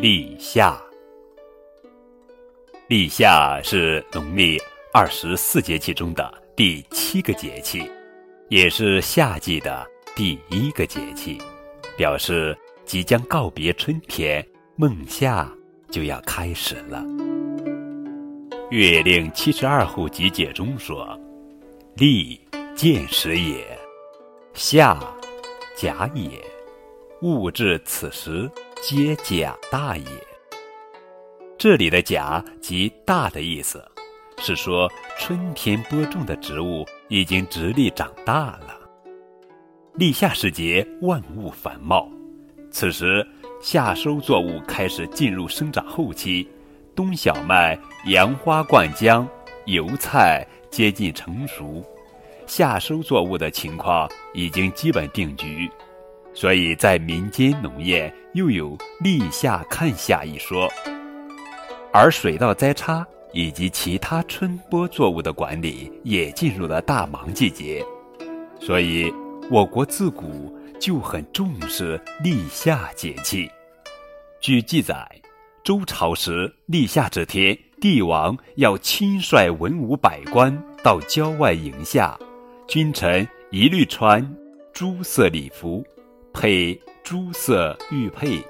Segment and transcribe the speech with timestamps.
[0.00, 0.80] 立夏，
[2.88, 4.58] 立夏是农历
[4.94, 7.86] 二十四节气中的第七个节气，
[8.48, 9.86] 也是夏季的
[10.16, 11.36] 第一个节气，
[11.98, 14.42] 表示即将告别春天，
[14.74, 15.46] 孟夏
[15.90, 17.00] 就要开始了。
[18.70, 21.14] 《月令七十二候集解》中说
[21.96, 22.40] ：“立，
[22.74, 23.66] 见时也；
[24.54, 24.98] 夏，
[25.76, 26.42] 甲也。
[27.20, 28.50] 物至此时，
[28.82, 30.04] 皆甲大也。”
[31.58, 33.84] 这里的“甲”即大的意思。
[34.38, 38.80] 是说，春天播种的植物已经直立长大了。
[39.96, 42.08] 立夏时节，万物繁茂，
[42.70, 43.26] 此时
[43.60, 46.48] 夏收作物开始进入生长后期，
[46.96, 49.28] 冬小麦、杨花、灌浆、
[49.66, 51.84] 油菜接近成熟，
[52.46, 55.70] 夏收作物的情况已经基本定局，
[56.40, 60.66] 所以在民间农业又有“立夏看夏”一说，
[61.92, 63.06] 而水稻栽插。
[63.32, 67.80] 以及其他春播作物的管理也进入了大忙季节，
[68.58, 69.08] 所以
[69.48, 73.48] 我国自古就很重视立夏节气。
[74.40, 75.08] 据记载，
[75.62, 82.18] 周朝时立夏这天，帝王要亲率文武百官到郊外迎夏，
[82.66, 84.28] 君臣一律穿
[84.72, 85.86] 朱色礼服，
[86.32, 88.42] 配朱色玉佩，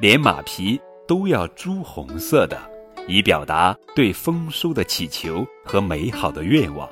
[0.00, 2.58] 连马匹都要朱红色的。
[3.06, 6.88] 以表达对丰收的祈求和美好的愿望。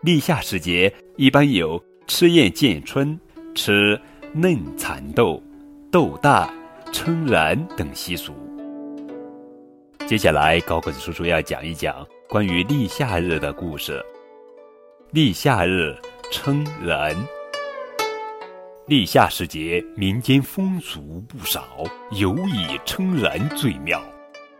[0.00, 3.18] 立夏时节，一般有吃燕见春、
[3.52, 4.00] 吃
[4.32, 5.42] 嫩蚕豆、
[5.90, 6.48] 豆大、
[6.92, 8.32] 称人等习俗。
[10.06, 14.00] 接下来，高个子叔叔要讲一讲关于立夏日的故事。
[15.10, 15.96] 立夏日
[16.30, 17.16] 称人。
[18.86, 21.64] 立夏时节，民间风俗不少，
[22.10, 23.98] 尤以称人最妙。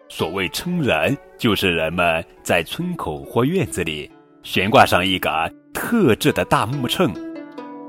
[0.08, 4.10] 所谓称人，就是人们在村口或院子里
[4.42, 7.12] 悬挂上一杆特制的大木秤，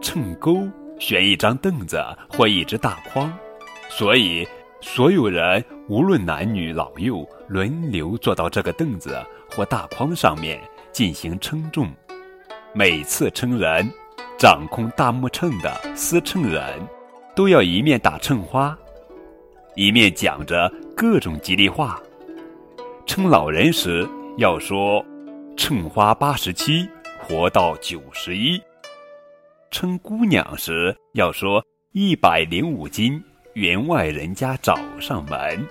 [0.02, 0.68] 秤钩
[1.00, 3.32] 悬一张凳子或一只大筐，
[3.88, 4.46] 所以
[4.82, 9.18] 所有人无论男女老幼，轮流坐到这个凳子
[9.50, 10.60] 或大筐上面
[10.92, 11.90] 进行称重。
[12.74, 13.90] 每次称人，
[14.46, 16.62] 掌控大木秤的司秤人，
[17.36, 18.78] 都要一面打秤花，
[19.74, 22.00] 一面讲着各种吉利话。
[23.08, 24.08] 称老人时
[24.38, 25.04] 要说
[25.58, 28.60] “秤花八十七，活到九十一”；
[29.72, 33.20] 称姑娘时要说“一百零五斤，
[33.54, 35.68] 员外人家找上门”。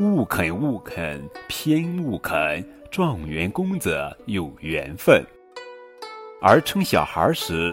[0.00, 3.96] 勿肯勿肯，偏勿肯，状元公子
[4.26, 5.24] 有缘分。
[6.42, 7.72] 而称小孩时，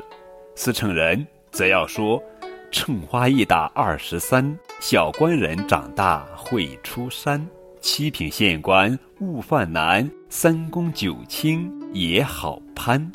[0.58, 2.22] 司秤人则要说
[2.72, 7.46] “秤花一打二十三，小官人长大会出山”。
[7.82, 13.12] 七品县官勿犯难，三公九卿也好攀。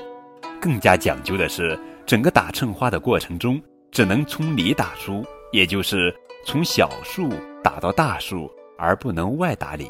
[0.60, 6.14] 更加讲究的是，整个打秤花的过程中，只能从里打出，也就是
[6.44, 7.30] 从小数
[7.64, 9.88] 打到大数，而不能外打里。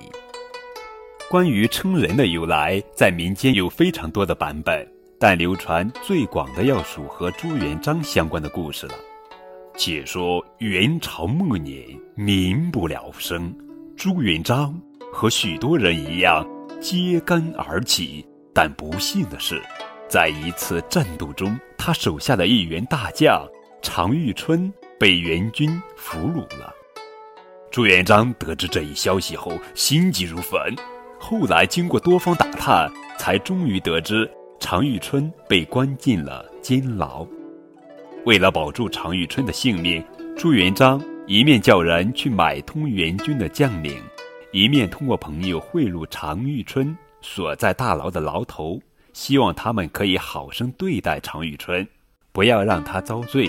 [1.28, 4.88] 关于称人的由来，在民间有非常多的版本，
[5.22, 8.94] 但流传最广的要数和朱元璋相关的故事了。
[9.76, 13.54] 且说元朝末年，民不聊生。
[13.98, 14.74] 朱元璋
[15.12, 16.42] 和许多人一样
[16.80, 19.62] 揭竿而起，但不幸的是，
[20.08, 23.46] 在一次战斗中，他手下的一员大将
[23.82, 26.72] 常遇春被元军俘虏了。
[27.70, 30.58] 朱元璋得知这一消息后，心急如焚。
[31.18, 34.28] 后来经过多方打探，才终于得知
[34.60, 37.26] 常遇春被关进了监牢。
[38.24, 40.04] 为了保住常遇春的性命，
[40.36, 41.02] 朱元璋。
[41.26, 44.02] 一面叫人去买通元军的将领，
[44.50, 48.80] 一面通过朋友贿赂常遇春所在大牢的牢头，
[49.12, 51.86] 希望他们可以好生对待常遇春，
[52.32, 53.48] 不要让他遭罪。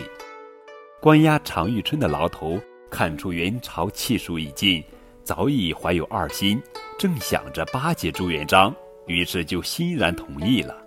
[1.00, 2.60] 关押常遇春的牢头
[2.92, 4.84] 看出元朝气数已尽，
[5.24, 6.62] 早已怀有二心，
[7.00, 8.72] 正想着巴结朱元璋，
[9.08, 10.81] 于是就欣然同意了。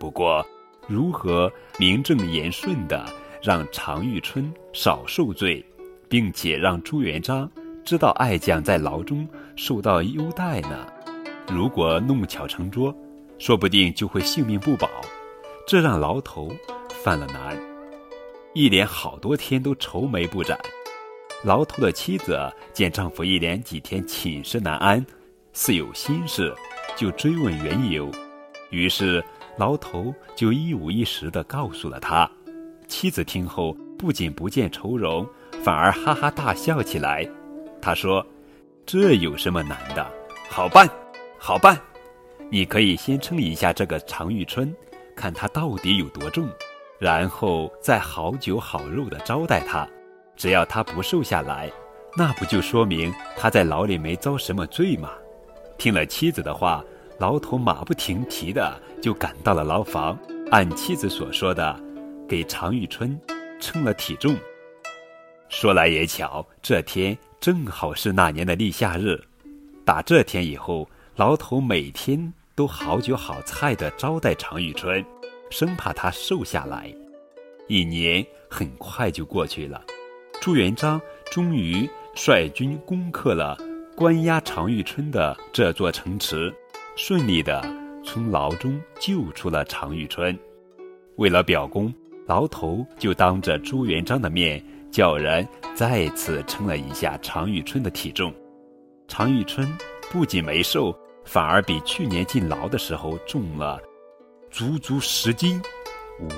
[0.00, 0.44] 不过，
[0.88, 3.04] 如何名正言顺地
[3.42, 5.62] 让常遇春少受罪？
[6.08, 7.48] 并且让朱元璋
[7.84, 10.86] 知道爱将在牢中受到优待呢。
[11.46, 12.92] 如果弄巧成拙，
[13.38, 14.88] 说不定就会性命不保。
[15.66, 16.50] 这让牢头
[16.88, 17.56] 犯了难，
[18.54, 20.58] 一连好多天都愁眉不展。
[21.44, 22.38] 牢头的妻子
[22.72, 25.04] 见丈夫一连几天寝食难安，
[25.52, 26.52] 似有心事，
[26.96, 28.10] 就追问缘由。
[28.70, 29.22] 于是
[29.60, 32.28] 牢头就一五一十地告诉了他。
[32.88, 35.28] 妻子听后不仅不见愁容。
[35.62, 37.28] 反而哈哈大笑起来。
[37.82, 38.24] 他说
[38.86, 40.10] ：“这有什么难的？
[40.48, 40.88] 好办，
[41.38, 41.78] 好办。
[42.48, 44.74] 你可以先称一下这个常遇春，
[45.14, 46.48] 看他到底有多重，
[46.98, 49.86] 然后再好酒好肉的招待他。
[50.34, 51.70] 只要他不瘦下来，
[52.16, 55.10] 那不就说明他在牢里没遭什么罪吗？
[55.76, 56.82] 听了妻子的话，
[57.20, 60.18] 牢头马不停蹄的就赶到了牢房，
[60.50, 61.78] 按妻子所说的，
[62.26, 63.20] 给常遇春
[63.60, 64.34] 称了体重。
[65.50, 69.22] 说来也巧，这天正好是那年的立夏日。
[69.84, 75.04] 打这天以后，牢头每天都好酒好菜的招待常遇春，
[75.50, 76.90] 生怕他瘦下来。
[77.68, 79.84] 一年很快就过去了，
[80.40, 80.98] 朱元璋
[81.30, 83.58] 终于率军攻克了
[83.94, 86.50] 关押常遇春的这座城池，
[87.02, 87.62] 顺利的
[88.04, 90.38] 从牢中救出了常遇春。
[91.16, 91.90] 为了表功，
[92.26, 94.62] 牢头就当着朱元璋的面。
[94.90, 98.34] 叫人再次称了一下常遇春的体重，
[99.08, 99.66] 常遇春
[100.10, 100.94] 不仅没瘦，
[101.24, 103.80] 反而比去年进牢的时候重了
[104.50, 105.58] 足足十斤。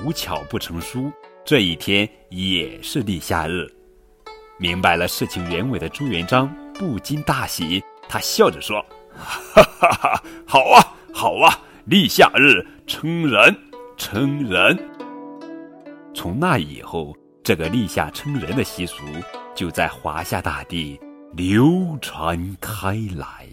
[0.04, 1.10] 无巧不成书，
[1.44, 3.66] 这一天也是立夏日。
[4.58, 8.84] 明白了事情原委的朱元璋不禁大喜，他笑着说
[9.18, 13.56] ：“哈哈哈，好啊，好啊，立夏日称人，
[13.96, 14.78] 称人。”
[16.14, 17.16] 从那以后。
[17.44, 19.02] 这个立夏称人的习俗，
[19.52, 20.96] 就在华夏大地
[21.32, 23.48] 流传开来。